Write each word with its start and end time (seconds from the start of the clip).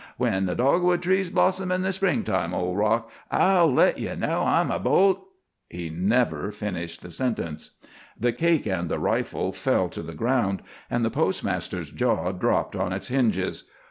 "When 0.17 0.47
the 0.47 0.55
dogwood 0.55 1.03
trees 1.03 1.29
blossom 1.29 1.71
in 1.71 1.83
the 1.83 1.93
spring 1.93 2.23
time, 2.23 2.55
old 2.55 2.75
rock, 2.79 3.11
I'll 3.29 3.71
let 3.71 3.99
ye 3.99 4.15
know 4.15 4.41
I'm 4.41 4.71
a 4.71 4.79
bold" 4.79 5.21
He 5.69 5.91
never 5.91 6.51
finished 6.51 7.03
the 7.03 7.11
sentence. 7.11 7.77
The 8.19 8.33
cake 8.33 8.65
and 8.65 8.89
the 8.89 8.97
rifle 8.97 9.51
fell 9.53 9.89
to 9.89 10.01
the 10.01 10.15
ground, 10.15 10.63
and 10.89 11.05
the 11.05 11.11
postmaster's 11.11 11.91
jaw 11.91 12.31
dropped 12.31 12.75
on 12.75 12.91
its 12.93 13.09
hinges. 13.09 13.65